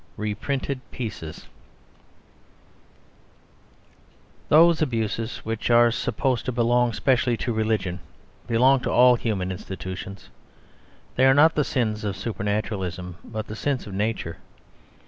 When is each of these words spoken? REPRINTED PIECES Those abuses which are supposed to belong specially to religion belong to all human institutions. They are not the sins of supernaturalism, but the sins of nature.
REPRINTED 0.17 0.81
PIECES 0.89 1.45
Those 4.49 4.81
abuses 4.81 5.41
which 5.45 5.69
are 5.69 5.91
supposed 5.91 6.43
to 6.45 6.51
belong 6.51 6.91
specially 6.91 7.37
to 7.37 7.53
religion 7.53 7.99
belong 8.47 8.79
to 8.79 8.89
all 8.89 9.15
human 9.15 9.51
institutions. 9.51 10.29
They 11.17 11.27
are 11.27 11.35
not 11.35 11.53
the 11.53 11.63
sins 11.63 12.03
of 12.03 12.17
supernaturalism, 12.17 13.17
but 13.23 13.45
the 13.45 13.55
sins 13.55 13.85
of 13.85 13.93
nature. 13.93 14.37